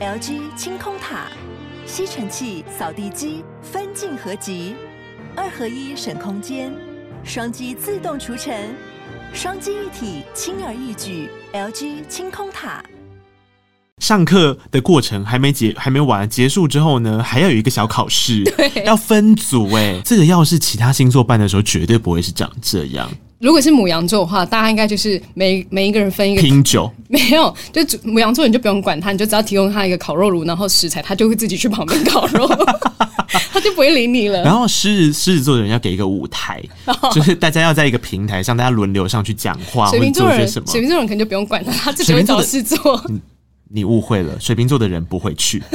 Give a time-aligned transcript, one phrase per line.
[0.00, 1.26] LG 清空塔，
[1.84, 4.74] 吸尘器、扫地机分镜合集，
[5.36, 6.72] 二合一省空间，
[7.22, 8.74] 双击自动除尘，
[9.34, 11.28] 双击一体轻而易举。
[11.52, 12.82] LG 清空塔。
[13.98, 23.10] 上课的过程还没结，还没完，结束之后呢，还要有一个小考试，对，要分组哎，这个要是其他星座办的时候，绝对不会是长这样。
[23.40, 32.46] 如果是母羊座的话，大家应该就是每每一个人分一个拼酒， 没有，就母羊座你就不用管他，你就只要提供他一个烤肉炉，然后食材，他就会自己去旁边烤肉，
[33.50, 34.42] 他就不会理你了。
[34.42, 36.62] 然后狮子狮子座的人要给一个舞台，
[37.14, 40.46] 就是大家要在一个平台上，大家轮流上去讲话，水瓶座人。
[40.46, 43.02] 水瓶座人可能就不用管他，他自己会找事做。
[43.70, 45.62] 你误会了，水瓶座的人不会去。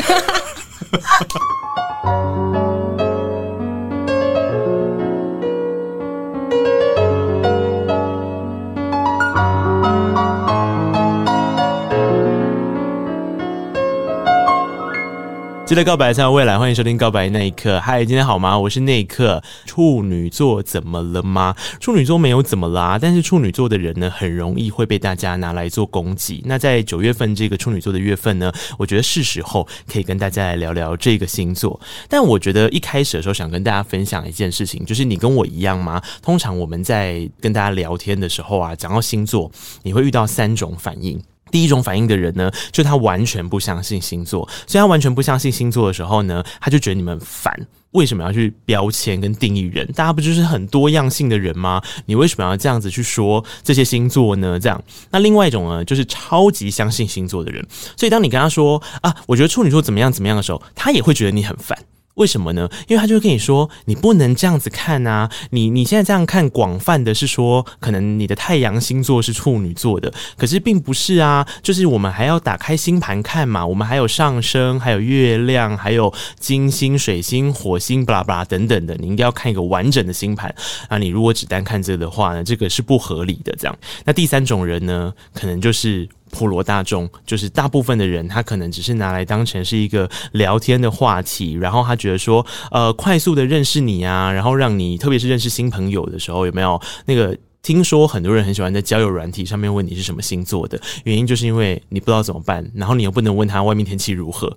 [15.65, 17.77] 记得告白才有未来，欢迎收听《告白那一刻》。
[17.79, 18.55] 嗨，今天好吗？
[18.55, 19.41] 我是那一刻。
[19.65, 21.55] 处女座怎么了吗？
[21.79, 26.39] 处女座没有怎么啦，但是处女座的人呢，很容易会被大家拿来做攻击。
[26.45, 31.81] 那在九月份这个处女座的月份呢，我觉得是时候可以跟大家来聊聊这个星座。
[32.07, 35.99] 但我觉得一开始的时候，想跟大家分享一件事情，就是你跟我一样吗？
[36.21, 41.19] 通常我们在跟大家聊天的时候啊，讲到星座，你会遇到三种反应。
[41.55, 47.49] 第一种反应的人呢，就他完全不相信星座，所以他完全不相信星座的时候呢，他就觉得你们烦。
[47.91, 49.89] 为什么要去标签跟定义人？
[49.93, 51.81] 大家不就是很多样性的人吗？
[52.07, 54.59] 你为什么要这样子去说这些星座呢？
[54.59, 57.65] 这样，那另外一种呢，就是超级相信星座的人。
[57.95, 61.77] 所以当你跟他说啊，我觉得处女座怎么样怎么样的时候，他也会觉得你很烦。
[62.15, 62.69] 为什么呢？
[62.87, 65.29] 因为他就会跟你说，你不能这样子看啊！
[65.51, 71.45] 你你现在这样看，广泛的是说，可能你的太阳星座是处女座的，可是并不是啊。
[71.61, 80.53] 就是我们还要打开星盘看嘛，我们还有上升，还有月亮，还有金星、水星、火星，巴拉巴拉等等的，你应该要看一个完整的星盘。
[80.87, 83.53] 啊你如果只单看这个的话呢，这个是不合理的。
[83.59, 86.07] 这样，那第三种人呢，可能就是。
[86.35, 97.35] 普罗大众就是大部分的人，他可能只是拿来当成是一个聊天的话题，然后他觉得说，呃，快速的认识你啊，然后让你特别是认识新朋友的时候，有没有那个？
[97.65, 104.55] 听说很多人很喜欢在交友软体上面问你是什么星座的，原因就是因为你不知道怎么办，然后你又不能问他外面天气如何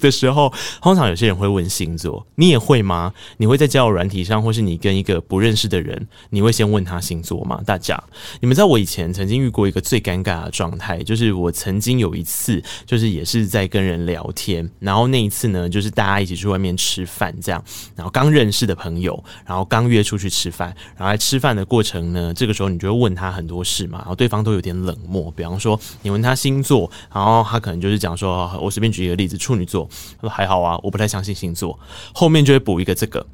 [0.00, 0.52] 的时候，
[0.82, 2.26] 通常有些人会问星座。
[2.36, 3.12] 你也会吗？
[3.36, 7.60] 你会在交友软体上，或是你跟一个不认识的人，你会先问他星座吗？
[7.64, 8.02] 大家，
[8.40, 17.62] 你们知道我以前曾经遇过一个最尴尬的状态，就是我曾经有一次，就是也是在跟人聊天，然后那一次呢，就是大家一起去外面吃饭，这样，
[17.94, 22.32] 然后刚认识的朋友，然后刚约出去吃饭，然后在吃饭的过程呢。
[22.34, 25.30] 这个时候你就会问他很多事嘛，然后对方都有点冷漠。
[25.32, 31.78] 比方说你问他星座，然后他可能就是讲说，我随便举一个例子，处女座，他说还好啊，我不太相信星座。
[32.12, 33.24] 后面就会补一个这个。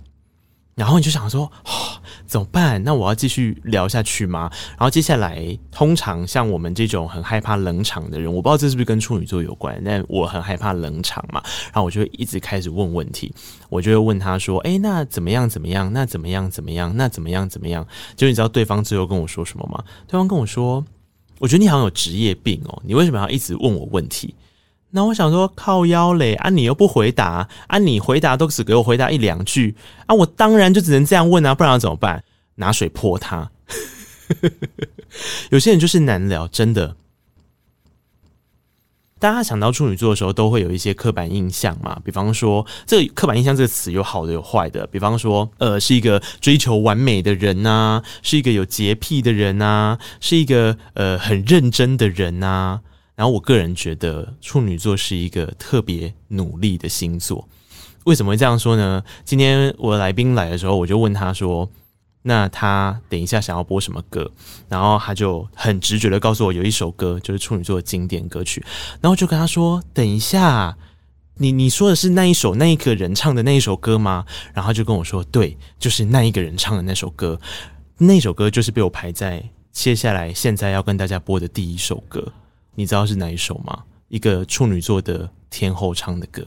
[0.74, 1.72] 然后你就想说，哦，
[2.26, 2.84] 怎么办？
[2.84, 4.50] 那我要继续聊下去吗？
[4.72, 11.40] 然后接下来，通常像我们这种很害怕冷场的人，我不知道这是不是跟处女座有关，但我很害怕冷场嘛。
[11.72, 13.32] 然后我就会一直开始问问题，
[13.70, 15.48] 我就会问他说：“诶，那怎么样？
[15.48, 15.90] 怎么样？
[15.94, 16.50] 那怎么样？
[16.50, 16.94] 怎么样？
[16.94, 17.48] 那怎么样？
[17.48, 19.82] 怎么样？”就你知道对方最后跟我说什么吗？
[20.06, 20.84] 对方跟我说
[21.40, 24.34] ：“我觉得你好像有职业病哦，你为什么要一直问我问题？”
[24.90, 29.74] 那我想说靠腰嘞啊，你又不回答啊，你回答都只给我回答一两句
[30.06, 32.24] 啊，我当然就只能这样问啊，不然要怎么办？
[32.54, 33.50] 拿水泼他。
[35.50, 36.96] 有些人就是难聊，真的。
[39.18, 52.80] 大家想到处女座的时候，都会有一些刻板印象嘛，比方说，这个刻板印象这个词有好的有坏的，比方说，呃，是一个追求完美的人呐，是一个有洁癖的人呐，是一个呃很认真的人呐。
[53.16, 57.48] 然后我个人觉得处女座是一个特别努力的星座。
[58.04, 59.02] 为什么会这样说呢？
[59.24, 61.68] 今天我来宾来的时候，我就问他说
[62.22, 64.30] ：“那他等一下想要播什么歌？”
[64.68, 68.64] 然后他就很直觉的告诉我，有一首歌就是处女座的经典歌曲。
[69.00, 70.76] 然后就跟他说：“等一下，
[71.38, 74.24] 你你说的是那一首那一个人唱的那一首歌吗？”
[74.54, 77.40] 然后他就跟我说：“对，就是那一个人唱的那首歌。
[77.98, 79.42] 那首歌就是被我排在
[79.72, 82.32] 接下来现在要跟大家播的第一首歌。”
[82.76, 83.84] 你知道是哪一首吗？
[84.08, 86.44] 一个处女座的天后唱的歌。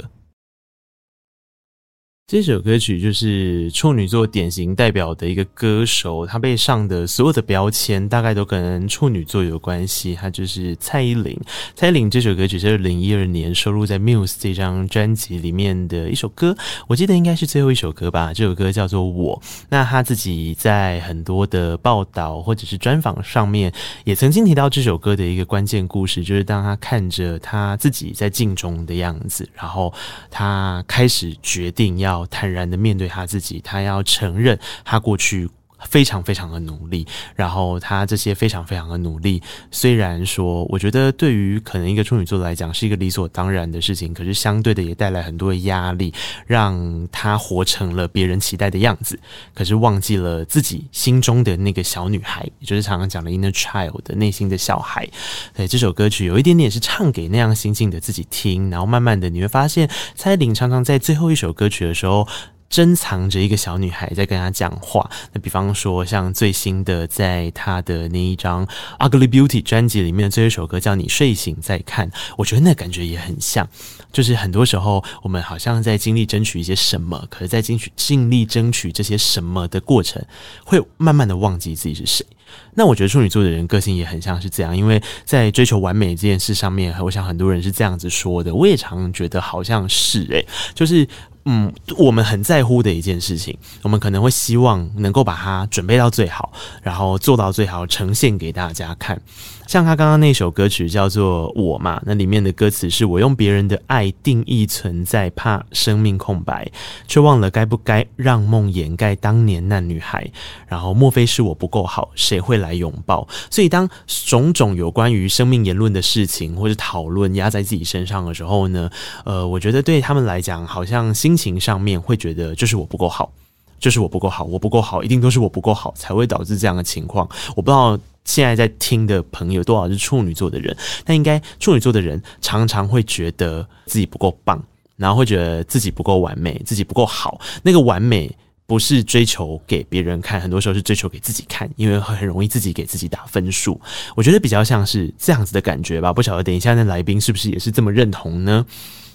[2.30, 10.14] 这首歌曲就是处女座典型代表的一个歌手，他被上的所有的标签大概都跟处女座有关系。
[10.14, 11.36] 他就是蔡依林。
[11.74, 16.56] 蔡依林这首歌曲是二零一二年收录在《Muse》这张专辑里面的一首歌，
[16.88, 18.32] 我记得应该是最后一首歌吧。
[18.32, 19.36] 这首歌叫做《我》。
[19.68, 23.74] 那他自己在很多的报道或者是专访上面，
[24.04, 29.92] 也曾经提到这首歌的一个关键故事，就是当他看着他自己在镜中的样子，然后
[30.30, 32.19] 他开始决定要。
[32.28, 35.50] 坦然的面对他自己，他要承认他过去。
[35.88, 37.06] 非常非常的努力，
[37.36, 39.42] 然后他这些非常非常的努力，
[39.72, 46.14] 虽然说我觉得对于可能一个处女座来讲是一个理所当然的事情，可是相对的也带来很多的压力，
[46.46, 49.20] 让他活成了别人期待的样子，
[49.54, 55.08] 可是忘记了自己心中的那个小女孩，也就是常常讲的 inner child 的内心的小孩。
[55.56, 62.28] 对，这首歌曲有一点点是唱给那样心境的自己听，然后慢慢的你会发现，蔡依林常常在最后一首歌曲的时候。
[62.70, 65.10] 珍藏着一个小女孩在跟他讲话。
[65.34, 68.66] 那比方说，像最新的，在他的那一张
[69.00, 73.68] 《Ugly Beauty》专辑里面的最后一首歌叫《你睡醒再看》，我觉得那感觉也很像。
[74.12, 80.24] 就是很多时候，我们好像在经历争取一些什么，可是，在争取尽力争取这些什么的过程，
[80.64, 82.26] 会慢慢的忘记自己是谁。
[82.74, 88.54] 那我觉得处女座的人个性也很像是这样，因为在追求完美这件事上面，我想很多人是这样子说的。
[88.54, 91.08] 我也常觉得好像是诶、就是。
[91.52, 96.52] 嗯，我们很在乎的一件事情，我们可能会希望能够把它准备到最好，
[96.84, 99.20] 然后做到最好，呈现给大家看。
[99.66, 106.72] 像他刚刚那首歌曲叫做《我》嘛，那里面的歌词是我用别人的爱定义存在，怕生命空白，
[107.08, 110.28] 却忘了该不该让梦掩盖当年那女孩。
[110.68, 113.28] 然后莫非是我不够好，谁会来拥抱？
[113.52, 118.90] 所以当种种有关于生命言论的事情或者讨论压在自己身上的时候呢，
[119.24, 123.32] 呃，我觉得对他们来讲，好像心情上面会觉得就是我不够好，
[123.80, 127.28] 就是我不够好，我不够好，一定都是我不够好才会导致这样的情况。
[127.56, 127.98] 我不知道。
[128.26, 130.76] 现在在听的朋友多少是处女座的人？
[131.04, 134.62] 但应该处女座的人常常会觉得自己不够棒，
[134.98, 137.42] 然后会觉得自己不够完美，自己不够好。
[137.64, 138.30] 那个完美
[138.68, 143.82] 不是追求给别人看，很多时候是追求给自己看，因为很容易自己给自己打分数。
[144.16, 146.14] 我觉得比较像是这样子的感觉吧。
[146.14, 148.64] 不晓得等一下那来宾是不是也是这么认同呢？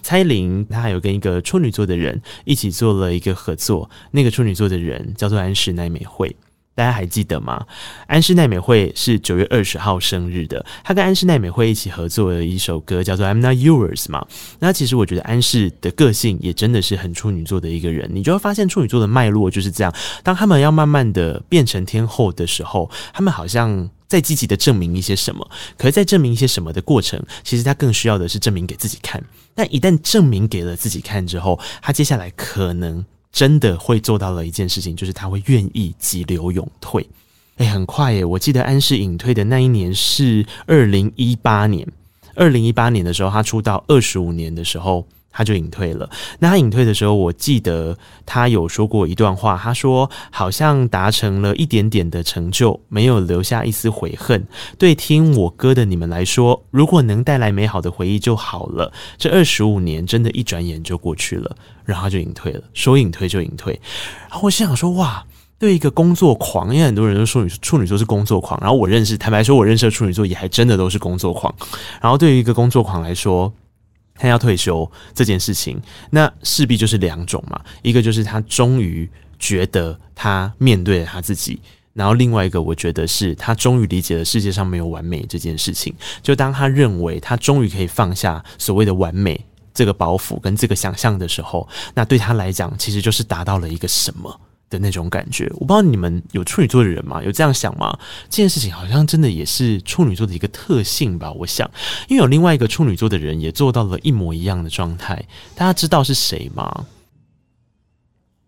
[0.04, 6.36] 蔡依林她还有跟一个处女座的人一起做了一个合作，那个处女座的人叫做安室奈美惠。
[6.76, 7.64] 大家还记得吗？
[8.08, 10.66] 安室奈美惠是九月二十号生日的。
[10.82, 14.26] 她跟安室奈美惠一起合作的一首歌叫做《I'm Not Yours》嘛。
[14.58, 18.10] 那其实我觉得安室的个性也真的是很处女座的一个人。
[18.12, 19.94] 你就会发现处女座的脉络就是这样。
[20.24, 25.44] 当他们要慢慢的变成天后的时候，他们好像在积极的证明一些什么。
[25.76, 29.22] 可是，在证明一些什么的过程，其实他更需要的是证明给自己看。
[29.54, 33.04] 但一旦证明给了自己看之后，他接下来可能。
[33.34, 37.04] 真的会做到了一件事情，就是他会愿意急流勇退。
[37.56, 38.24] 诶，很快耶！
[38.24, 41.84] 我记得安室隐退的那一年是二零一八年。
[42.36, 46.08] 二零一八年的时候，他出道二十五年的时候，他就隐退了。
[46.38, 54.46] 那他隐退的时候，我记得他有说过一段话，他说：“好像达成了一点点的成就，没有留下一丝悔恨。
[54.78, 58.92] 对听我歌的你们来说，如果能带来美好的回忆就好了。
[59.18, 63.78] 这二十五年真的一转眼就过去了。”然后就隐退了，说隐退就隐退。
[64.30, 65.22] 然后我心想说，哇，
[65.58, 68.58] 对一个工作狂，因为很多人都说女处女座是工作狂。
[68.62, 71.54] 然后我认识，坦白说，我认识的处女座也还真的都是工作狂。
[72.00, 73.52] 然后对于一个工作狂来说，
[74.16, 75.80] 他要退休这件事情，
[76.10, 79.08] 那势必就是两种嘛，一个就是他终于
[79.38, 81.60] 觉得他面对了他自己，
[81.92, 85.94] 然后另外一个我觉得是他终于理解了世界上没有完美这件事情。
[86.22, 89.44] 就当他认为他终于可以放下所谓的完美。
[89.76, 94.40] 这个包袱跟这个想象的时候，那对他来讲，其实就是达到了一个什么
[94.70, 95.46] 的那种感觉。
[95.54, 97.22] 我不知道你们有处女座的人吗？
[97.22, 97.98] 有这样想吗？
[98.28, 101.30] 这件事情好像真的也是处女座的一个特性吧。
[101.32, 101.70] 我想，
[102.08, 105.24] 因为有另外一个处女座的人也做到了一模一样的状态。
[105.54, 106.86] 大家知道是谁吗？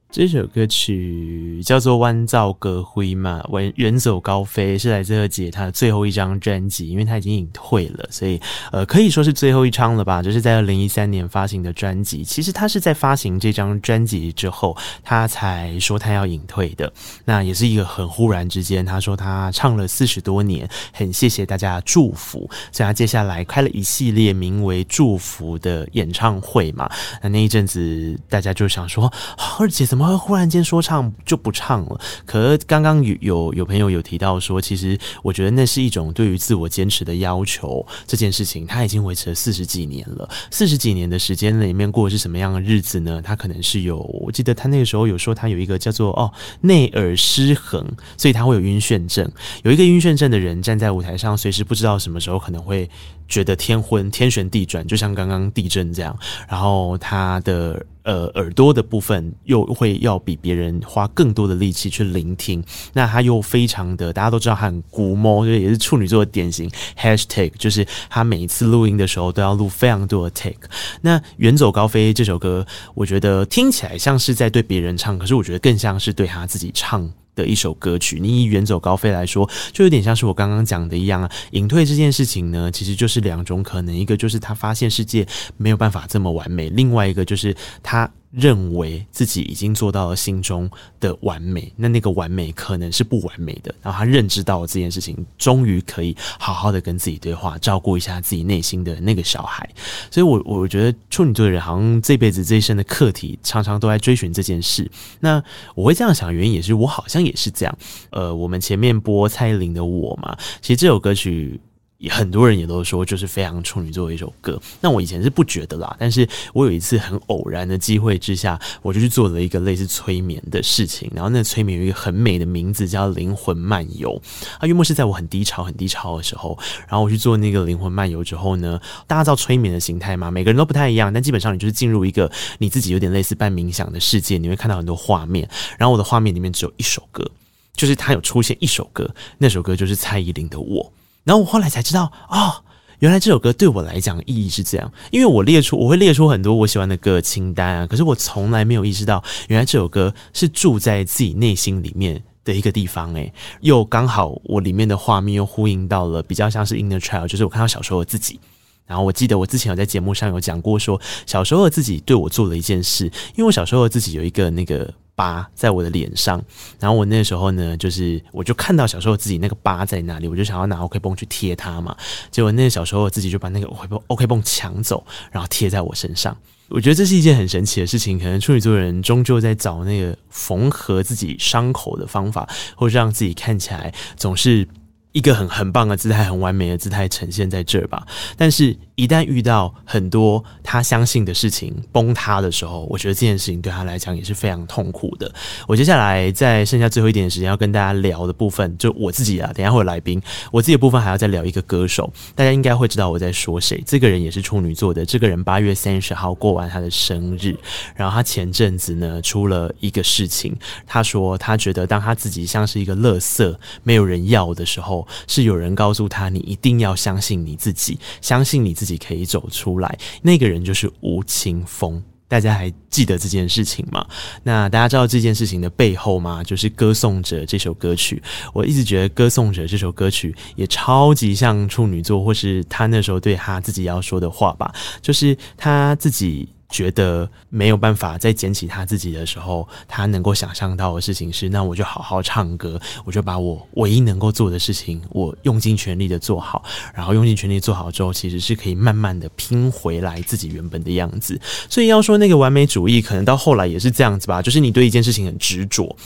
[0.09, 8.41] 这首歌曲叫做《弯照歌灰》嘛，远远走高飞是来自二姐她的最后一张专辑，因为她已经隐退了，所以
[8.73, 10.23] 呃可以说是最后一张了吧。
[10.23, 16.91] 就是在二零一三年发行的专辑，其实她是在发行这张专辑之后，她才说她要隐退的。
[17.25, 26.89] 那也是一个很忽然之间，她说她唱了四十多年，很谢谢大家的祝福，所以她接下来开了一系列名为《祝福》的演唱会嘛。
[27.23, 29.13] 那那一阵子大家就想说，
[29.59, 31.99] 二姐怎怎么会忽然间说唱就不唱了？
[32.27, 37.83] 可刚刚有有有朋友有提到说，其实我觉得那是一种对于自我坚持的要求。
[38.07, 43.23] 这件事情他已经维持了四十几年了，四十几年的时间里面过的是什么样的日子呢？
[43.25, 47.83] 他可能是有，我记得他那个时候有说他有一个叫做哦内耳失衡，
[48.19, 49.27] 所以他会有晕眩症。
[49.63, 52.91] 有一个晕眩症的人站在舞台上，随时不知道什么时候可能会
[53.29, 56.17] 觉得天昏、天旋地转，就像刚刚地震这样。
[56.49, 62.63] 然后他的呃耳朵的部分又会要比别人花更多的力气去聆听。
[62.93, 70.69] 那他又非常的，大家都知道他很龟毛，就也是处女座的典型 hashtag，就是他每一次录音的时候都要录非常多的 take。
[71.03, 77.11] 那远走高飞这首歌，我觉得听起来像是在对别人唱，可是我觉得更像是对他自己唱。
[77.37, 81.31] 的一首歌曲，你以远走高飞来说，就有点像是我刚刚讲的一样啊。
[81.53, 85.25] 隐退这件事情呢，其实就是两种可能，一个就是他发现世界
[85.57, 88.11] 没有办法这么完美，另外一个就是他。
[88.37, 93.75] 认为自己已经做到了心中的完美，那那个完美可能是不完美的。
[93.83, 99.67] 然后他认知到了这件事情，终于可以好好的跟自己对话，照顾一下自己内心的那个小孩。
[100.11, 104.91] 所以我，我我觉得处女座的人好像这辈子这一生的课题，常常都在追寻这件事。
[105.19, 105.43] 那
[105.75, 107.79] 我会这样想，原因也是我好像也是这样。
[108.11, 111.59] 呃，我们前面播蔡依林的《我》嘛，其实这首歌曲。
[111.99, 114.61] 也很多人也都说，就是非常处女座的一首歌。
[114.81, 121.11] 那我以前是不觉得啦，但是我有一次很偶然的机会之下，我就去做了一个类似催眠的事情。
[121.15, 124.21] 然后那催眠有一个很美的名字叫灵魂漫游。
[124.59, 135.49] 啊，约莫是在我很低潮、很低潮的时候，然后我去做那个灵魂漫游之后呢，大家知道催眠的形态嘛，每个人都不太一样，但基本上你就是进入一个你自己有点类似半冥想的世界，你会看到很多画面。
[135.79, 137.27] 然后我的画面里面只有一首歌，
[137.75, 140.85] 就是它有出现一首歌，那首歌就是蔡依林的《我》。
[141.27, 142.63] 然后我后来才知道，哦，
[143.01, 144.93] 原来这首歌对我来讲意义是这样。
[145.11, 153.13] 因为我列出，我会列出很多我喜欢的歌清单啊，可是我从来没有意识到，原来这首歌是住在自己内心里面的一个地方。
[153.15, 158.39] 诶，又刚好我里面的画面又呼应到了比较像是 inner child，就是我看到小时候的自己。
[158.87, 164.95] 然后我记得我之前有在节目上有讲过，说小时候的自己对我做了一件事，因为我小时候的自己有一个那个。
[165.17, 166.41] 疤在我的脸上，
[166.79, 171.97] 然后我那时候呢，就是我就看到小时候自己那个疤在那里，我就想要拿 OK 绷去贴它嘛。
[172.31, 176.37] 结果那小时候我自己就把那个 OK 绷 OK 绷抢走，然后贴在我身上。
[176.69, 184.69] 我觉得这是一件很神奇的事情，可能处女座的人终究在找那个缝合自己伤口的方法，或者让自己看起来总是。
[185.17, 188.07] 一个很很棒的姿态，很完美的姿态呈现在这儿吧。
[188.37, 195.33] 但是，一旦遇到很多他相信的事情崩塌的时候，我觉得这件事情对他来讲也是非常痛苦的。
[195.67, 200.21] 我接下来在剩下最后一点时间要跟大家聊的部分，就我自己啊，等一下会有来宾，
[200.53, 203.83] 我自己的部分还要再聊一个歌手，大家应该会知道我在说谁。
[203.87, 207.57] 这个人也是处女座的，这个人八月三十号过完他的生日，
[207.95, 210.55] 然后他前阵子呢出了一个事情，
[210.87, 215.06] 他说他觉得当他自己像是一个垃圾，没有人要的时候。
[215.27, 219.99] 是有人告诉他，你一定要相信你自己，相信你自己可以走出来。
[220.23, 224.07] 那个人就是吴青峰，大家还记得这件事情吗？
[224.43, 226.43] 那大家知道这件事情的背后吗？
[226.43, 228.23] 就是《歌颂者》这首歌曲。
[228.53, 236.49] 我一直觉得《歌颂者》这首歌曲也超级像处女座，或是他那时候对他自己要说的话吧，就是他自己。
[236.69, 246.65] 觉得没有办法再捡起他自己的时候，他能够想象到的事情是：那我就好好唱歌，我就把我唯一能够做的事情，我用尽全力的做好。
[246.95, 251.41] 然后用尽全力做好之后，其实是可以慢慢的拼回来自己原本的样子。
[251.69, 255.97] 所以要说那个完美主义，可能到后来也是这样子吧，就是你对一件事情很执着，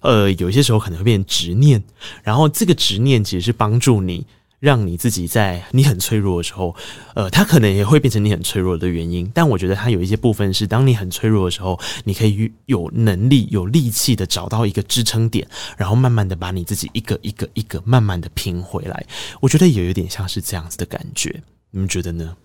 [0.00, 1.82] 呃，有些时候可能会变成执念，
[2.22, 4.26] 然后这个执念其实是帮助你。
[4.60, 6.76] 让你自己在你很脆弱的时候，
[7.14, 9.28] 呃，他可能也会变成你很脆弱的原因。
[9.34, 15.48] 但我觉得他有一些部分是，当你很脆弱的时候，你可以有能力、有力气的找到一个支撑点，
[15.78, 19.04] 然后慢慢的把你自己一个一个一个慢慢的拼回来。
[19.40, 22.36] 我觉得也有点像是这样子的感觉，你们觉得呢？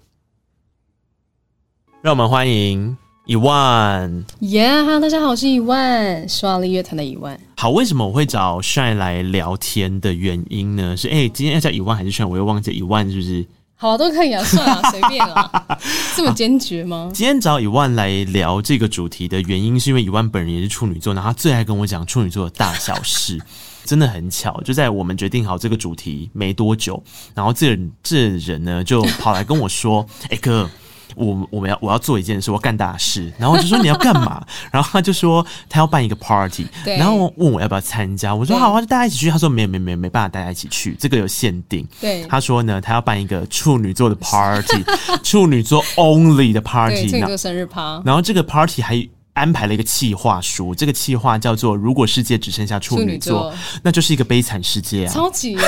[2.01, 3.04] 让我们欢迎。
[3.25, 5.00] 一万，耶哈！
[5.00, 7.36] 大家好，我是一万，双立乐团的一万。
[7.58, 10.96] 好，为什么我会找 Shine 来聊天的原因呢？
[10.96, 12.27] 是哎、欸，今天要叫一万还是 Shine？
[12.27, 13.44] 我又忘记一万是不是？
[13.77, 15.79] 好啊，都可以啊，算了， 随便啊。
[16.15, 17.10] 这么坚决吗？
[17.15, 23.41] 今天找一万来聊这个主题的原因，是因为一万本人也是处女座，然后他最爱跟我讲处女座的大小事，
[23.86, 27.01] 真的很巧，就在我们决定好这个主题没多久，
[27.34, 30.70] 然后这人这人呢就跑来跟我说：“哎、欸、哥。”
[31.15, 34.43] 我我们要我要做一件事，我要干大事， 然后我就说你要干嘛？
[34.72, 38.34] 然后他就说他要办一个 party，然后问我要不要参加。
[38.34, 39.29] 我说好啊，就大家一起去。
[39.29, 41.88] 他说没有没有没有没办法，大家一起去，这个有限定。
[42.00, 44.84] 对，他说呢，他要办一个处女座的 party，
[45.24, 48.01] 处女座 only 的 party，这个生日趴。
[48.05, 48.95] 然后这个 party 还
[49.36, 55.62] 安排了一个企划书，这个企划叫做“如果世界只剩下处女座，那就是一个悲惨世界啊！”超级耶！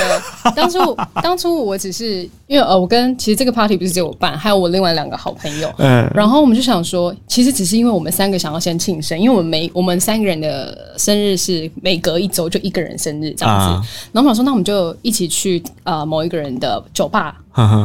[0.56, 17.36] 当初 当初我只是因为呃，我跟其实这个 party 不是只有我办，还有我另外两个好朋友，嗯，然后我们就想说，其实只是因为我们三个想要先庆生，因为我们每我们三个人的生日是每隔一周就一个人生日这样子，嗯、然后我们想说，那我们就一起去呃某一个人的酒吧。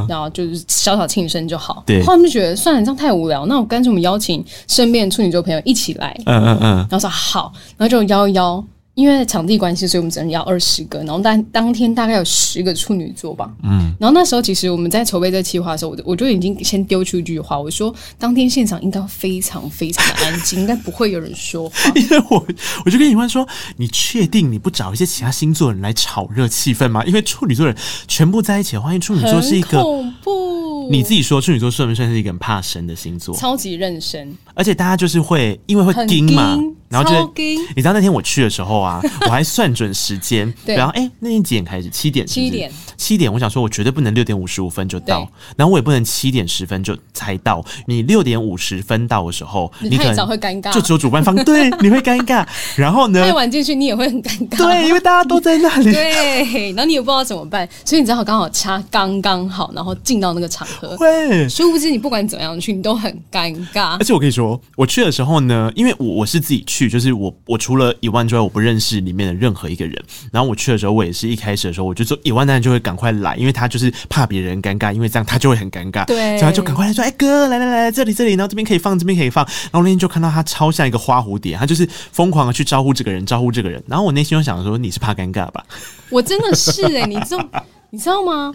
[0.08, 1.82] 然后就是小小庆生就好。
[1.86, 3.46] 对，后来就觉得算了，这样太无聊。
[3.46, 6.16] 那我干脆我们邀请身边处女座朋友一起来。
[6.26, 6.76] 嗯嗯嗯。
[6.76, 8.64] 然后说好，然后就邀一邀。
[8.94, 13.50] 因为场地关系，所以我们只能要二十个，然后当当天大概有十个处女座吧。
[13.62, 21.76] 嗯，然后那时候其实我们在筹备这个计划的时候，我我就已经先丢出一句话，我说当天现场应该非常非常的安静， 应该不会有人说话。
[21.96, 22.46] 因为我
[22.84, 27.02] 我就跟你问说，你确定你不找一些其他星座的人来炒热气氛吗？
[27.06, 27.74] 因为处女座人
[28.06, 30.52] 全部在一起的话，因为处女座是一个恐怖。
[30.90, 33.34] 你自己说处女座算不算是一个很怕生的星座？
[33.36, 36.58] 超级认生，而且大家就是会因为会盯嘛。
[36.88, 37.32] 然后就，
[37.74, 41.88] 你知道那天我去的时候啊，我还算准时间， 然后哎，那天几点开始？
[41.88, 43.32] 七点，七点，七点。
[43.32, 47.64] 我想说，我绝对不能六点五十五分就到，然后我也不能七点十分就才到。
[47.86, 52.46] 你六点五十分到的时候，你太早会尴尬，就只有主办方对，你会尴尬。
[52.76, 55.90] 然后呢，太 晚进去你也会很尴尬，对，因为大家都在那里。
[55.90, 60.94] 对，然后你也不知道怎么办，所以你只好刚好掐刚刚好，然后进到那个场合。
[60.98, 63.96] 会，殊不知你不管怎么样去，你都很尴尬。
[63.98, 64.41] 而且我跟你说，
[64.76, 67.62] 我去的时候呢，因为我我是自己去，就是我我。
[67.62, 69.96] 除了一万之外，我不认识里面的任何一个人。
[70.32, 76.04] 然后我去的时候，我也是一开始的时候，我就说一万当然就会赶快来，因为他就是怕别人尴尬，因为这样他就会很尴尬。
[76.06, 83.80] 对，然后就赶快来说：“哎、欸、哥，来来来，这里这里，然后这边可以放，这边可以放。”然后那天就看到他超像一个花蝴蝶，他就是疯狂的去招呼这个人，招呼这个人。
[83.86, 85.64] 然后我内心就想说：“你是怕尴尬吧？”
[86.10, 87.48] 我真的是哎、欸，你知道
[87.90, 88.52] 你知道吗？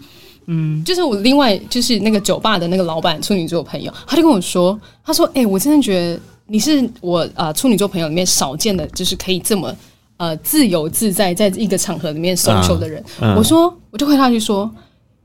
[0.48, 9.70] 嗯，就是我另外就是那个酒吧的那个老板处女座朋友，他就跟我说：“他说，哎、欸，我真的觉得。”你是我呃处女座朋友里面少见的，就是可以这么
[10.16, 13.04] 呃自由自在，在一个场合里面 social 的人。
[13.20, 14.70] 嗯嗯、我说，我就回他去说，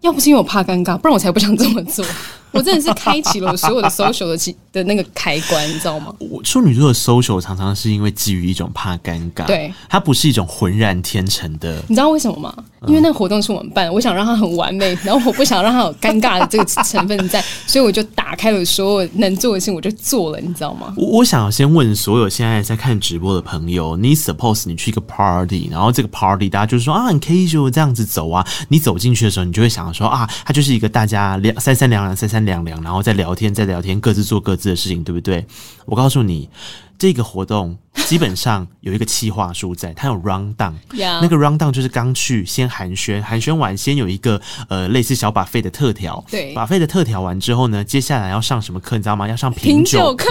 [0.01, 2.05] 要不是因为我怕尴尬，不然我才不想这么做。
[2.53, 6.13] 我真的是开启了我所有的 social 的的那个开关，你知道吗？
[6.19, 11.83] 我处女座的 social 常常是因为基于一种怕尴尬，对，它不是一种浑然天成的。
[11.87, 12.53] 你知道为什么吗？
[12.85, 20.93] 因为那个活动是我们办，我想让它很完美，然后我不想让它有尴尬的这个成分在，所以我就打开了所有能做的事情，我就做了，你知道吗？
[20.97, 33.33] 我我想先问所有现在在看直播的朋友，你 suppose 你去一个 party，然后这个 party 大家就是说啊，很 casual 这样子走啊，你走进去的时候，你就会想说啊，它就是一个大家两三三两两三三两两，然后再聊。
[33.33, 35.43] 天再聊天，各自做各自的事情，对不对？
[35.85, 36.47] 我告诉你，
[36.99, 41.19] 这个活动基本上有一个企划书在，它有 round down，Yeah.
[41.19, 44.39] 那个 round down 就是刚去先寒暄，寒暄完先有一个
[44.69, 49.27] 呃类似小 buffet 的特调，对，buffet 的特调完之后呢，接下来要上什么课，你知道吗？
[49.27, 50.29] 要上品酒课。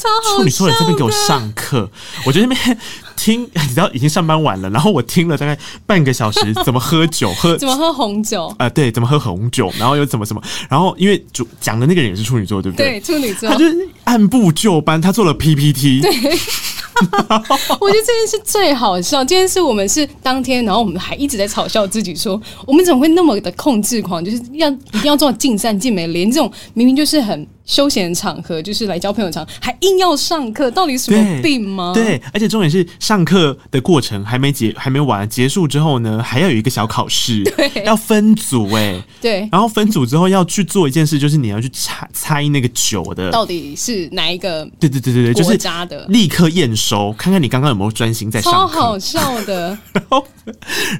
[0.00, 1.90] 超好，你说你这边给我上课，
[2.24, 2.78] 我觉得那边
[3.16, 8.70] 听，你知道已经上班晚了，然后我听了大概半个小时，怎么喝酒，喝 怎么喝红酒啊、呃？
[8.70, 13.00] 对，怎么喝红酒，然后又怎么怎么，然后因为主讲的那个人也是处女座，对不对？
[13.00, 16.00] 对，处女座，他就是按部就班，他做了 PPT。
[16.00, 16.10] 对，
[17.80, 19.24] 我觉得这件事最好笑。
[19.24, 27.46] 这件事我们是当天，然后我们还一直在嘲笑自己说，我们怎么会那么的控制狂，就是要一定要做到尽善尽美，连这种明明就是很。
[27.68, 31.92] 休闲场合就是来交朋友场，还硬要上课，到底什么病吗？
[31.94, 32.02] 对？
[32.02, 44.64] 对，而且重点是上课的过程还没结，还没完，结束之后呢，还要有一个小考试， 对，要分组哎、欸， 对，然后分组之后要去做一件事，就是你要去猜猜那个酒的到底是哪一个？
[44.80, 49.76] 对对对对对，就是的，立刻验收，看看你刚刚有没有专心在上课，超好笑的。
[49.92, 50.26] 然后，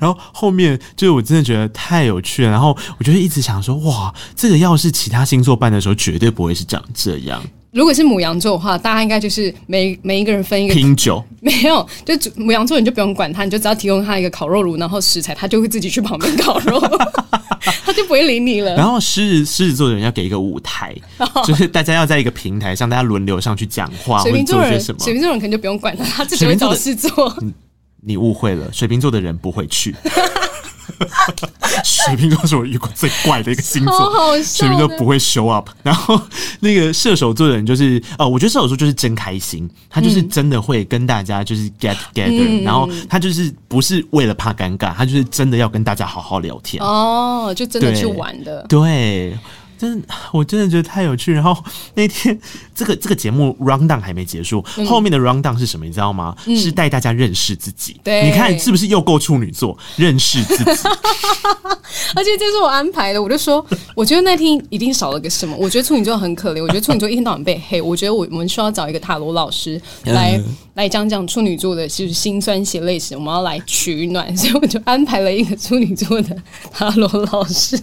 [0.00, 7.40] 然后后面就是我真的觉得太有趣了，然后我就一直想说，哇，这个要是其他星座办的时候，绝对不会是长这样。
[7.70, 16.80] 如果是母羊座的话，大家应该就是每每一个人分一个拼酒， 没有，就母羊座你就不用管他，你就只要提供他一个烤肉炉，然后食材，他就会自己去旁边烤肉，
[17.84, 18.74] 他就不会理你了。
[18.74, 20.96] 然后狮子狮子座的人要给一个舞台，
[21.46, 24.98] 就是大家要在一个平台上，大家轮流上去讲话，水瓶座人，什么。
[25.04, 27.32] 水瓶座人可能就不用管他，他自己会找事做。
[28.00, 29.94] 你误会了，水瓶座的人不会去。
[31.84, 35.68] 水瓶座是我遇过最怪的一个星座，水瓶座不会 show up。
[35.82, 36.20] 然后
[36.60, 46.82] 那个射手座的人就是，哦，我觉得射手座就是真开心，他就是真的会跟大家就是 get together，、嗯、然后他就是不是为了怕尴尬，他就是真的要跟大家好好聊天。
[46.82, 48.64] 哦，就真的去玩的。
[48.68, 49.36] 对。
[49.78, 51.32] 对真的，我真的觉得太有趣。
[51.32, 51.56] 然后
[51.94, 52.38] 那天
[52.74, 55.86] 这个这个节目 round down 还没结束，嗯、后面的 round down 是什么？
[55.86, 56.36] 你知道吗？
[56.46, 57.96] 嗯、是带大家认识自己。
[58.02, 59.76] 对，你看是不是又够处女座？
[59.96, 60.64] 认识自己。
[62.14, 63.64] 而且这是我安排的，我就说，
[63.94, 65.56] 我觉得那天一定少了个什么。
[65.56, 67.80] 我觉得处女座很可怜，我觉得处女座一天到晚被黑。
[67.80, 76.36] 我觉得我我们需要找一个塔罗老师来、嗯、来讲讲处女座的就是辛酸血泪史，我们要来取暖，所以我就安排了一个处女座的
[76.72, 77.78] 塔罗老师。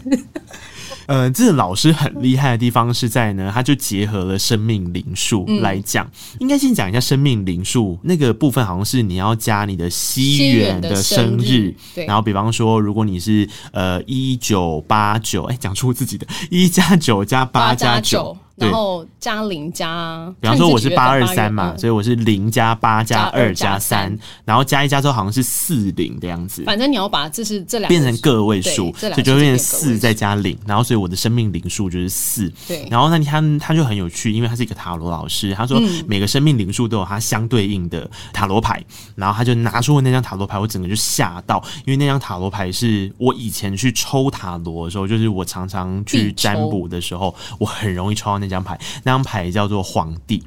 [1.08, 6.06] 呃，这个老师很厉害的地方是在呢，他就结合了生命灵数来讲。
[6.06, 16.26] 嗯、应该先讲一下生命灵数那个部分，好像是你要加你的西元的生日，生日，然后比方说，如果你是呃一九八九，哎，讲出自己的。
[16.50, 18.38] 一加九加八加九。
[18.56, 26.64] 然后加零加，比方说我是八二三嘛，所以我是零加八加二加三，然后加一加之后好像是四零的样子。
[26.64, 32.50] 反正你要把这是这两变成个位数，所以就会变成四再加零，然后所以我的生命灵数就是四。
[32.66, 38.82] 对，然后那他他就很有趣，因为他是一个塔罗老师，他说每个生命灵数都有它相对应的塔罗牌，
[39.16, 48.45] 然后他就拿出了那张塔罗牌，我整个就吓到，因为那张塔罗牌是我以前去抽塔罗的时候，就是我常常去占卜的时候，我很容易抽到那。
[48.46, 50.44] 那张牌，那张牌叫做皇帝，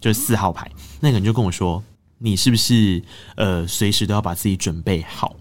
[0.00, 0.70] 就是四号牌。
[1.00, 1.82] 那个人就跟我说
[2.18, 3.02] ：“你是不是
[3.36, 5.36] 呃，随时都要把自己准备好？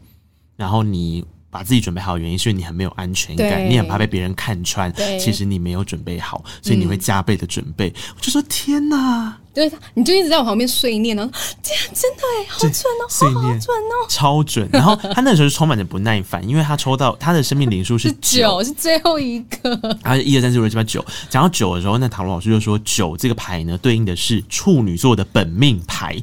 [0.55, 4.93] 然后你把自己准备好的原因是因为你很没有安全感，你很怕被别人看穿。
[5.19, 7.89] 其实你没有准备好，所以你会加倍的准备。
[7.89, 11.27] 嗯”我就说：“天哪！”对，你就一直在我旁边碎念呢，
[11.63, 14.69] 这样真的哎，好准哦，碎念好准哦，超准。
[14.71, 19.69] 然后他那时候是充满着不耐烦，因为他抽到他的生命灵数是 九，是最后一个。
[20.03, 26.21] 然后一二三四五六七八九，讲到九的时候，那唐龙老师就说九这个牌呢，对应的是处女座的本命牌。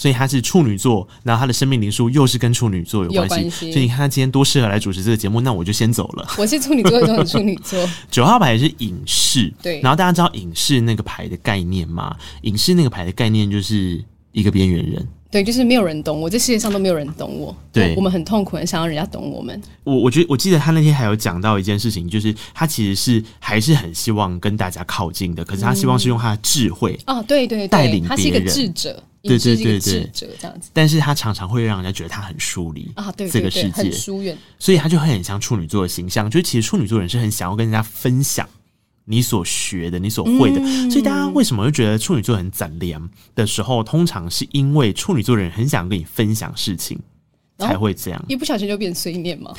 [0.00, 6.26] 所以他是处女座，然后他的生命灵数又是跟处女座有关系，所以你看他今天多适合来主持这个节目，那我就先走了。
[6.40, 9.78] 我是处女座中的处女座， 九号牌是隐士，对。
[9.82, 12.16] 然后大家知道隐士那个牌的概念吗？
[12.40, 19.60] 隐士那个牌的概念就是一个边缘人，对，就是没有人懂我，这世界上都没有人懂我，对，我们很痛苦，很想要人家懂我们。
[19.84, 29.02] 我我觉得我记得他那天还有讲到一件事情，就是他其实是还是很希望跟大家靠近的，可是他希望是用他的智慧啊，对对，带领他是一个智者。
[29.22, 33.82] 对对对对，这样子，但是他常常会让人家觉得他很疏离啊，对这个世界。
[33.82, 36.30] 很疏远，所以他就会很像处女座的形象。
[36.30, 38.48] 就是其实处女座人是很想要跟人家分享
[39.04, 40.60] 你所学的、你所会的。
[40.60, 46.98] 嗯、所以大家为什么会觉得处女座很赞良的时候，通常是因为处女座人很想跟你分享事情，
[47.60, 48.24] 才会这样。
[48.28, 49.52] 一不小心就变碎念吗？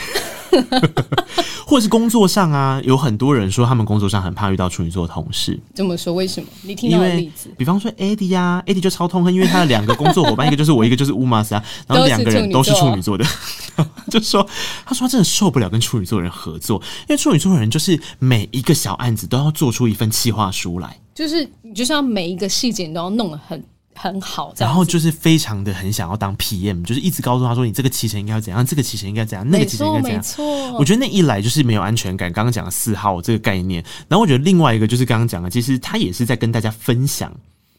[1.66, 5.58] 或者是工作上啊，有很多人说他们工作上很怕遇到处女座的同事。
[5.74, 6.14] 这么说？
[6.14, 6.50] 为什么？
[6.64, 13.26] 你听到的例子，比方说 Eddie 呀，Eddie 就超痛恨，因为他的两个工作伙伴，一个就是我，一个就是 Umas 啊， 然后两个人都是处女座的，
[14.12, 14.46] 就说
[14.86, 23.64] 他说他真的受不了跟处女座人合作，因为处女座的人就是每一个小案子都要做出一份企划书来，就是你就像每一个细节你都要弄得很。
[23.94, 30.20] 很好，然后就是非常的很想要当 PM，就是一直告诉他说，你这个期程应该要怎样，这个期程应该怎样，那个期程应该怎样。
[30.20, 32.32] 没错，我觉得那一来就是没有安全感。
[32.32, 37.32] 刚刚讲的四号这个概念，然后我觉得另外一个就是刚刚讲的，其实他也是在跟大家分享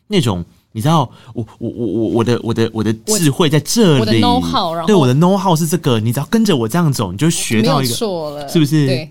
[0.07, 8.87] 那种，你知道，我我我我我的我的我的智慧在这里，我的 know how，然后对我的 know how 是这个，你只要跟着我这样走，你就学到一个，错了，是不是？
[8.87, 9.11] 对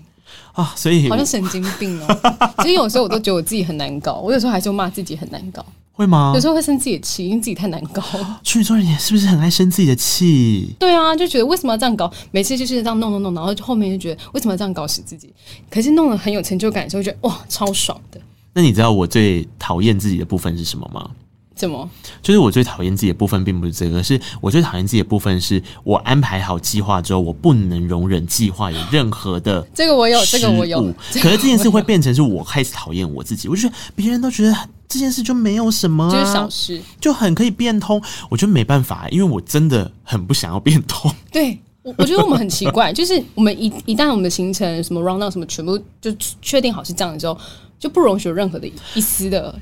[0.52, 2.52] 啊，所以好像神经病哦。
[2.62, 5.64] 其实有时候我都觉得我自己很难搞，我有时候还是骂自己很难搞。
[5.94, 6.32] 会吗？
[6.34, 8.02] 有时候会生自己的气，因为自己太难搞。
[8.42, 10.74] 处女座人是不是很爱生自己的气？
[10.78, 12.10] 对啊，就觉得为什么要这样搞？
[12.30, 15.32] 每次就是这样弄弄弄，然后后面就觉得为什么要这样搞死自己？
[15.68, 18.18] 可是弄得很有成就感的时候，觉得哇，超爽的。
[18.54, 21.10] 那你知道我最讨厌自己的部分是什么吗？
[21.54, 21.88] 怎么？
[22.22, 30.82] 就是我最讨厌自己的部分，并不是这个，是我最讨厌自己的部分，是我安排好计划之后，我不能容忍计划有任何的这个我有，这个我有。
[31.20, 34.56] 可是这件事会变成是我开始讨厌我自己，我就觉得别人都觉得。
[34.92, 37.98] 这件事就没有什么、啊，就是小事，就很可以变通。
[38.28, 41.10] 我觉得没办法，因为我真的很不想要变通。
[41.32, 47.38] 对，我我觉得我们很奇怪， 就是我们一一旦我们的行程什么 round down 什么全部就确定好是这样的时候，
[47.78, 49.58] 就不容许有任何的一丝的。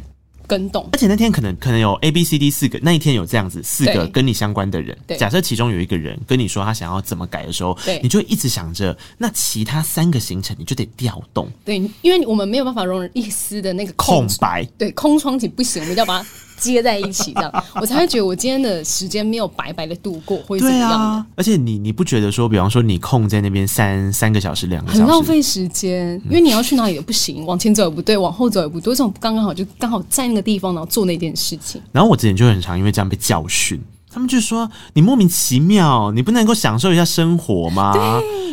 [0.50, 4.98] 跟动，而且那天可能可能有 A B C D 四个，那一天有这样子四个跟你相关的人。
[5.16, 11.48] 假设其中有一个人跟你说他想要怎么改的时候，对你就一直想着，那其他三个行程你就得调动。
[11.64, 16.28] 对，因为我们没有办法容忍一丝的那个空，空白，对，空窗期不行，我们要把它。
[16.60, 20.96] 接在一起，这样 我才会觉得我今天的时间没有白白的度过，会怎么样的？
[20.96, 31.80] 对啊，而且你你不觉得说，比方说你空在那边三三个小时、两个小时，很浪费时间，因为你要去哪里也不行，往前走也不对，往后走也不对，这种刚刚好就刚好在那个地方，然后做那件事情。
[31.92, 33.80] 然后我之前就很常因为这样被教训。
[34.12, 37.94] 他们就说你莫名其妙，你不能够享受一下生活吗？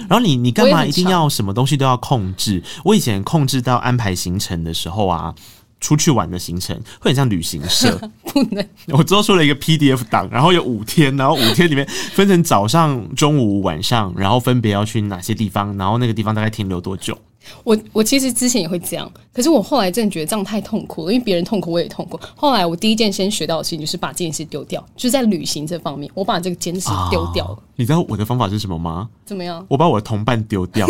[0.08, 2.62] 然后你你干嘛一定要什么东西都要控制？
[2.84, 5.34] 我，我以前控制到安排行程的时候啊，
[5.80, 7.98] 出去玩的行程会很像旅行社，
[8.34, 8.68] 不能。
[8.88, 17.18] 我之后出了一个 PDF 档，然后有五天，然后五天里面分成早上、中午、晚上，然后分别要去哪些地方，然后那个地方大概停留多久。
[17.63, 22.20] 我我其实之前也会这样，可是我后来真的觉得这样太痛苦了，因为别人痛苦我也痛苦。
[22.36, 27.54] 后来我第一件先学到的事情就是把这件事丢掉，就是在旅行这方面，我把这个坚持丢掉了。
[27.54, 29.08] 啊，你知道我的方法是什么吗？
[29.26, 29.66] 怎么样？
[29.70, 30.86] 我把我的同伴丢掉。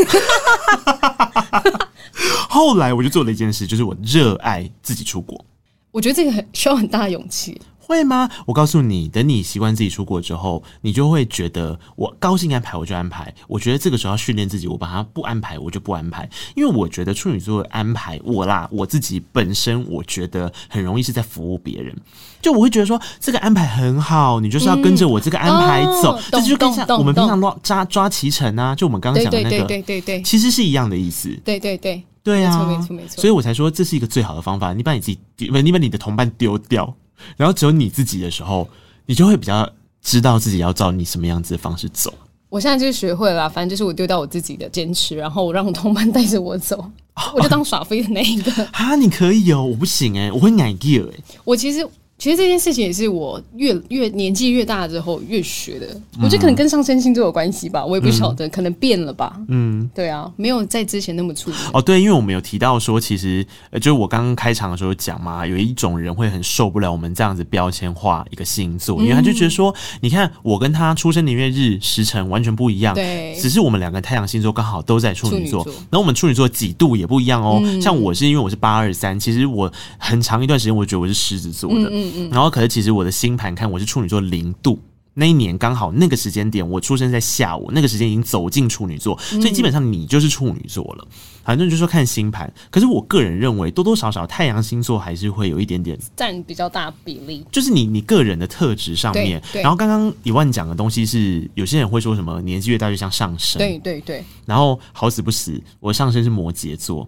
[2.50, 5.44] 后来我就做了一件事，就是我热爱自己出国。
[5.92, 7.60] 我觉得这个很需要很大的勇气。
[7.88, 8.30] 会吗？
[8.46, 13.34] 我告诉你，等你习惯自己出国之后，你就会觉得我高兴安排我就安排。
[13.48, 16.30] 我觉得这个时候要训练自己，我把它不安排我就不安排。
[16.56, 21.96] 因为我觉得处女座的安排我啦，我自己本身我觉得很容易是在服务别人。
[22.42, 31.30] 就我会觉得说这个安排很好，你就是要跟着我这个安排走，这、嗯哦、就跟像我们平常抓抓抓骑程啊，就我们刚刚讲的那个，对对对对对，其实是一样的意思。
[31.46, 33.22] 对对对对啊，没错没错没错。
[33.22, 34.74] 所以我才说这是一个最好的方法。
[34.74, 36.94] 你把你自己，你把你的同伴丢掉。
[37.36, 38.68] 然后只有你自己的时候，
[39.06, 39.70] 你就会比较
[40.02, 42.14] 知道自己要照你什么样子的方式走。
[42.50, 46.90] 我现在就学会了，反正就是我丢掉我自己的坚持，然后我让我同伴带着我走，
[47.36, 48.52] 我就当耍飞的那一个。
[48.72, 51.24] 啊，你可以哦，我不行哎，我会奶掉哎。
[51.44, 51.88] 我其实。
[52.18, 55.88] 其实这件事情也是我越越年纪越大之后越学的，
[56.20, 59.40] 我觉得可能跟上升星座有关系吧，我也不晓得，可能变了吧。
[59.50, 61.56] 嗯，对啊，没有在之前那么处理。
[61.74, 77.62] 哦，对，因为我们有提到说，其实呃，就是我刚刚开场的时候讲嘛，有一种人会很受不了我们这样子标签化一个星座，因为他就觉得说，你看我跟他出生年月日时辰完全不一样，对，只是我们两个太阳星座刚好都在处女座，然后我们处女座几度也不一样哦。
[77.80, 82.07] 像我是因为我是八二三，其实我很长一段时间我觉得我是狮子座的。
[82.16, 84.80] 嗯，然后可是其实我的星盘看我是处女座零度，
[85.14, 91.08] 那一年刚好那个时间点我出生在下午，那个时间已经走进处女座，所以基本上你就是处女座了。
[91.44, 99.42] 反正就是说看星盘，可是我个人认为多多少少太阳星座还是会有一点点占比较大比例，就是你你个人的特质上面。
[99.54, 104.22] 然后刚刚一万讲的东西是有些人会说什么年纪越大越像上升，对对对。
[104.46, 107.08] 然后好死不死，我上升是摩羯座，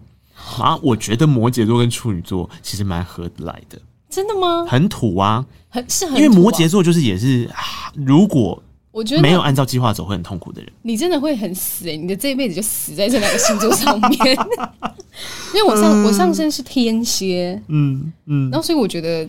[0.58, 3.78] 啊，我觉得摩羯座跟处女座其实蛮合得来的。
[4.10, 4.66] 真的吗？
[4.68, 7.48] 很土啊，很是很因为摩羯座就是也是，
[7.94, 10.70] 如果我觉得没有按照计划走会很痛苦的人。
[10.82, 14.18] 你真的会很死哎、欸，你的这一辈子就死在这两个星座上面。
[15.54, 19.28] 因为我上、嗯、我上升是天蝎，嗯嗯，然后所以我觉得。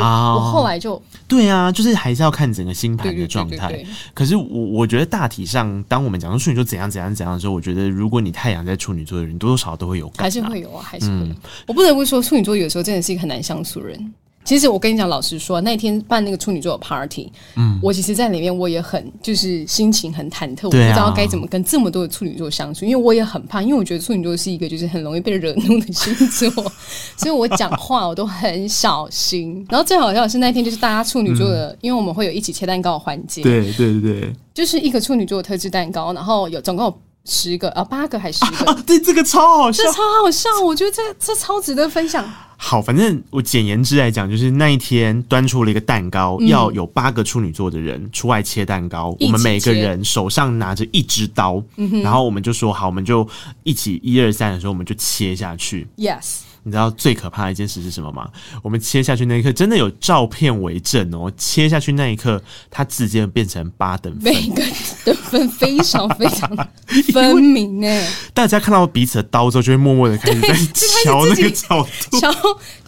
[0.00, 0.34] 啊！
[0.34, 3.84] 我后来就对啊，就是还是要看整个星盘的状态。
[4.14, 11.24] 可是我我觉得大体上，当我们讲到处女座怎样怎样怎样的时候，我觉得如果你太阳在处女座的人，多多少少都会有感，还是会有啊，还是会有。
[11.26, 14.14] 嗯、我不得不说，处女座有时候真的是一个很难相处的人。
[14.44, 26.50] 其实我跟你讲，老实说，那天办那个处女座的 party，嗯，我其实在里面我也很就是心情很忐忑，我不知道该怎么跟这么多的处女座相处，因为我也很怕，因为我觉得处女座是一个就是很容易被惹怒的星座，
[27.16, 29.64] 所以我讲话我都很小心。
[29.70, 38.70] 然后最好笑的是那天就是大家处女座的，嗯、因为我们会有一起切蛋糕的环节，对对对，就是一个处女座的特制蛋糕，然后有总共有十个啊八个还是十个？
[38.70, 42.24] 啊、 对，这个超好笑，这超好笑，我觉得这这超值得分享。
[42.56, 53.28] 好，反正我简言之来讲，就是那一天端出了一个蛋糕，嗯、要有八个处女座的人出外切蛋糕，我们每个人手上拿着一支刀，嗯、然后我们就说好，我们就
[53.64, 55.88] 一起一二三的时候，我们就切下去。
[55.96, 56.42] Yes。
[56.64, 58.28] 你知道最可怕的一件事是什么吗？
[58.62, 61.30] 我们切下去那一刻，真的有照片为证哦。
[61.36, 64.62] 切下去那一刻，它直接变成八等分，每个
[65.04, 66.48] 等分非常非常
[67.12, 68.06] 分明诶。
[68.32, 70.54] 大家看到彼此的刀之后，就会默默的开始在
[71.04, 72.32] 瞧那个角度，瞧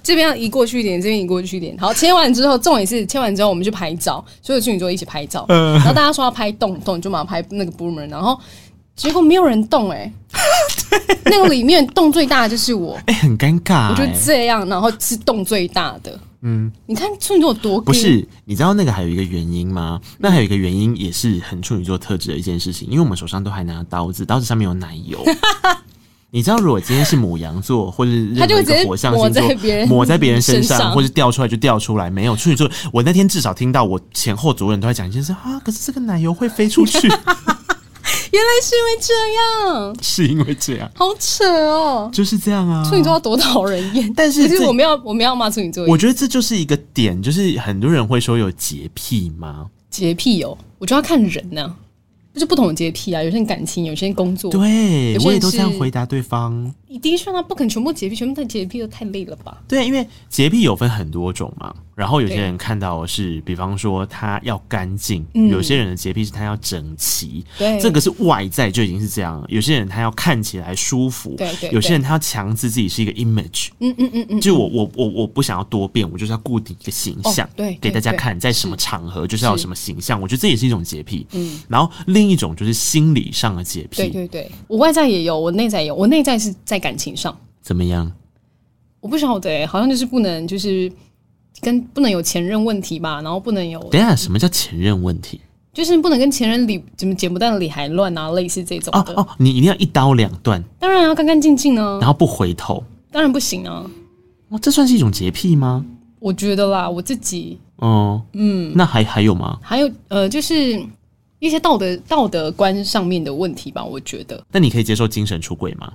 [0.03, 1.77] 这边要移过去一点，这边移过去一点。
[1.79, 5.45] 好，切完之后，重点是切完之后，我们去拍照，所有处女座一起拍照。
[5.49, 8.39] 嗯，然后大家说要拍动动，就马上拍那个 boomer，然后。
[8.97, 10.13] 结果没有人动哎、欸，
[11.27, 13.91] 那个里面动最大的就是我， 哎、欸，很尴尬、欸。
[13.91, 16.19] 我就这样，然后是动最大的。
[16.43, 18.27] 嗯，你看处女座有多不是？
[18.45, 20.01] 你知道那个还有一个原因吗？
[20.19, 25.19] 那还有一个原因也是很处女座特质的一件事情，因为我们手上都还拿刀子，刀子上面有奶油。
[26.31, 32.71] 你知道，如果今天是母羊座或者任何一个火象星座，抹在别人身上，或者掉出来就掉出来，没有处女座。
[32.93, 37.09] 我那天至少听到我前后左右人都在讲一件事啊，可是这个奶油会飞出去。
[38.35, 39.15] 原来是因为这
[39.71, 42.85] 样，是因为这样，好扯哦，就是这样啊。
[42.85, 45.87] 处女座要多讨人厌，但是其实我们要我们要骂处女座。
[45.87, 49.67] 我觉得这就是一个点，就是很多人会说有洁癖吗？
[49.89, 51.77] 洁癖哦，我觉得要看人呢、啊，
[52.35, 53.23] 就是不同的洁癖啊。
[53.23, 56.75] 有些人感情，有些人工作，对，我也都这样回答对方。
[56.99, 59.63] 的确，他不肯全部洁癖，全部太洁癖都太累了吧？
[59.69, 61.75] 对，因为洁癖有分很多种嘛。
[61.95, 69.47] 然后有些人看到的是，比方说他要干净，嗯、有些人的洁癖是他要整齐，对，这个是外在就已经是这样了。
[69.49, 71.71] 有些人他要看起来舒服，对对。
[71.71, 80.21] 有些人他要强制自己是一个 image，嗯嗯嗯嗯，就我我我我不想要多变，我就是要固定一个形象，哦、对，给大家看在什么场合就是要有什么形象。
[80.21, 81.63] 我觉得这也是一种洁癖，嗯。
[81.69, 88.13] 然后另一种就是心理上的洁癖，对对对，我外在也有，我内在也有，我内在是在感情上怎么样？
[89.01, 90.93] 我不晓得、欸，好像就是不能就是。
[91.61, 93.79] 跟不能有前任问题吧，然后不能有。
[93.85, 95.41] 等下，什么叫前任问题？
[95.73, 99.15] 就是不能跟前任理怎么剪不断的理还乱啊，类似这种的。
[99.15, 100.63] 哦哦，你一定要一刀两断。
[100.81, 102.83] 当然要干干净净呢，然后不回头。
[103.13, 103.89] 当然不行啊。
[104.49, 105.87] 哦，这算是一种洁癖吗？
[106.19, 107.57] 我觉得啦，我自己。
[107.77, 109.57] 哦，嗯，那还还有吗？
[109.63, 110.85] 还有呃，就是
[111.39, 114.45] 一些道德道德观上面的问题吧，我觉得。
[114.51, 115.93] 那你可以接受精神出轨吗？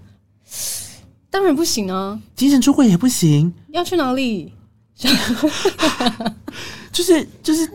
[1.31, 3.53] 当然不行啊，精神出轨也不行。
[3.71, 4.53] 要去哪里？
[6.91, 7.65] 就是就是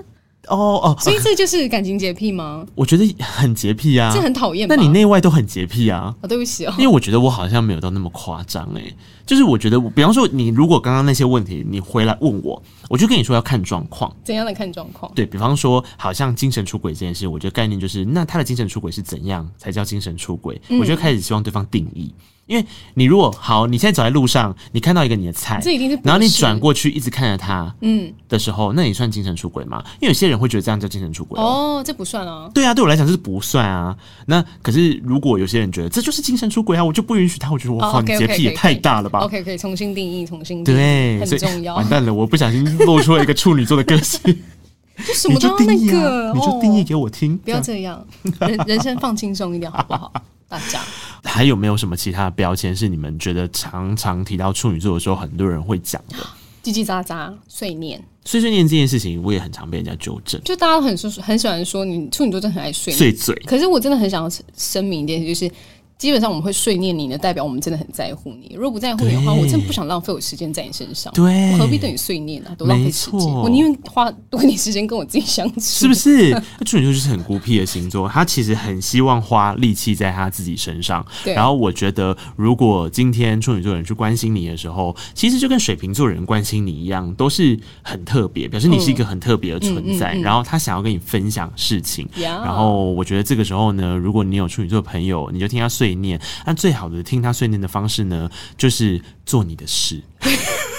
[0.49, 2.67] 哦哦，所以这就是感情洁癖吗？
[2.75, 4.69] 我觉得很洁癖啊，这很讨厌。
[4.69, 6.15] 那你内外都很洁癖啊？
[6.21, 8.83] 哦，对不起哦，因为我觉得我好像没有到那么夸张哎。
[9.25, 14.15] 就是我觉得，比方说你如果刚刚那些问题你回来问我，我就跟你说要看状况。
[14.23, 15.11] 怎样的看状况？
[15.15, 20.61] 对，比方说，好像精神出轨这件事，我觉得概念就是，那他的精神出轨是怎样才叫精神出轨？
[20.69, 22.13] 嗯，我就开始希望对方定义。
[22.47, 29.83] 因为你如果好，你现在走在路上，你看到一个你的菜，这一定是，然后你转过去一直看着他，嗯的时候，嗯，那你算精神出轨吗？
[30.01, 32.51] 因为有些人会觉得这样叫精神出轨哦，这不算啊。
[32.53, 33.97] 对啊，对我来讲这是不算啊。
[34.27, 37.51] 那可是如果有些人觉得这就是精神出轨啊，我就不允许他。
[37.51, 41.77] 我觉得我靠，你洁癖也太大了吧？OK，可以重新定义，重新定义对，很重要。
[41.77, 44.21] 完蛋了，我不小心露出了一个处女座的个性。
[45.05, 48.07] 就什么都要那个，你就定义啊，你就定义给我听，不要这样，
[48.41, 50.13] 人 人生放轻松一点好不好？
[50.49, 50.81] 大家
[51.25, 56.17] 还有没有什么其他的标签是你们觉得常常提到处女座的时候，很多人会讲的？
[56.63, 60.41] 叽叽喳喳、碎念、碎碎念这件事情，我也很常被人家纠正。
[60.45, 65.53] 就大家很说很喜欢说你处女座真的很爱碎碎嘴，可是我真的很想要声明一件事，就是。
[65.97, 68.55] 基本上我们会碎念你呢，代表我们真的很在乎你。
[68.55, 71.13] 如果不在乎你的话，我真的不想浪费我时间在你身上。
[71.15, 72.55] 对，我何必对你碎念呢、啊？
[72.57, 73.21] 多浪费时间。
[73.21, 75.61] 我宁愿花多点时间跟我自己相处。
[75.61, 76.31] 是不是？
[76.31, 81.05] 那 处女座就是很孤僻的星座，他其实很希望花力气在他自己身上。
[81.23, 81.33] 对。
[81.35, 90.15] 然后我觉得，如果今天处女座人去关心你的时候，其实就跟水瓶座人关心你一样，都是很特别，表示你是一个很特别的存在。
[90.15, 92.07] 嗯嗯嗯嗯、然后他想要跟你分享事情。
[92.17, 96.21] 然后我觉得这个时候呢，如果你有处女座的朋友，你就听他碎念。
[96.47, 100.01] 那最好的听他碎念的方式呢，就是做你的事，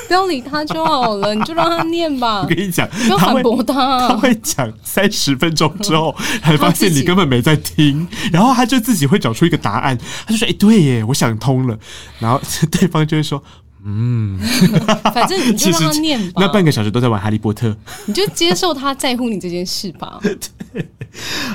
[0.07, 2.43] 不要理他就好了，你就让他念吧。
[2.43, 11.77] 我跟你讲，不要反驳他，他会讲三十分钟之后， 还发现你根本没在听，然后他就自己会找出一个答案，他就说：“哎、欸，对耶，我想通了。”
[12.19, 12.41] 然后
[12.71, 13.43] 对方就会说。
[13.85, 14.39] 嗯，
[15.13, 16.41] 反正你就让他念吧。
[16.41, 17.75] 那半个小时都在玩哈利波特，
[18.07, 20.19] 你就接受他在乎你这件事吧。
[20.73, 20.85] 对，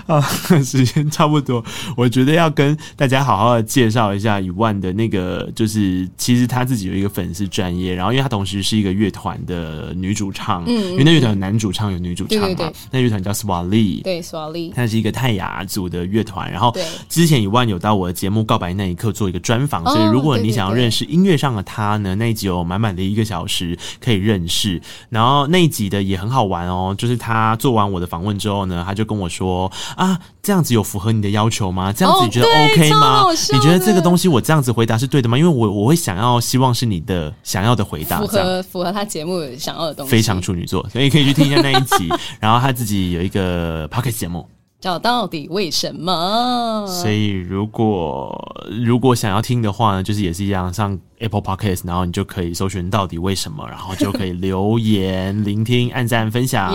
[0.07, 0.21] 啊，
[0.65, 1.65] 时间差不多，
[1.97, 16.51] 我觉得要跟大家好好的介绍一下一万的那个，就是其实他自己有一个粉丝专业，然后因为他同时是一个乐团的女主唱，嗯，因为那乐团有男主唱有女主唱嘛，那乐团叫 Swali，对 Swali，它是一个泰雅族的乐团。
[16.51, 16.75] 然后
[17.09, 26.95] 之前一万有到我的节目《告白那一刻》做一个专访，所以如果你想要认识音乐上的他呢，那一集有满满的一个小时可以认识，然后那一集的也很好玩哦。
[26.97, 31.91] 就是他做完我的访问之后呢，他就跟我说啊，这样子有符合你的要求吗？
[31.93, 33.25] 这样子你觉得 OK 吗？
[33.53, 35.39] 你觉得这个东西我这样子回答是对的吗？
[35.39, 40.13] 因为我我会想要希望是你的想要的回答，符合符合他节目想要的东西。
[40.13, 42.09] 非常处女座，所以可以去听一下那一集。
[42.39, 44.47] 然后他自己有一个 p o c k e t 节目。
[44.81, 46.87] 叫到底为什么？
[46.87, 56.75] 所以如果如果想要听的话呢，就是也是一样，上 Apple Podcast，然后你就可以搜寻到底为什么，然后就可以留言、聆听、按赞、分享。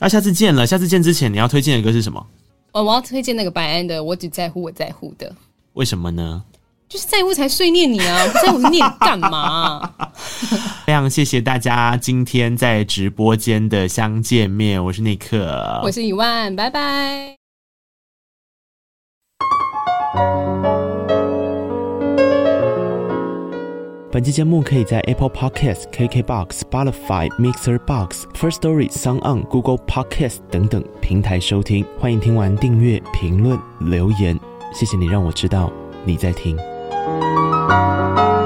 [0.00, 2.26] 那下次见了，下次见之前你要推荐的歌是什么？
[2.72, 5.28] 我，我要推荐那个白安的《我只在乎我在乎的》。
[5.74, 6.42] 为什么呢？
[6.88, 8.26] 就是在乎才碎念你啊！
[8.26, 10.10] 不 在乎念干嘛啊？
[10.86, 17.36] 非常谢谢大家今天在直播间的相见面，我是尼克，我是一万，拜拜。
[24.10, 31.84] 本期节目可以在 Apple Podcast、KKBox、Spotify、Mixer Box、First Story、Sound On、Google Podcast 等等平台收听。
[32.00, 34.40] 欢迎听完订阅、评论、留言，
[34.74, 35.70] 谢谢你让我知道
[36.06, 36.58] 你在听。
[36.90, 38.37] Thank you.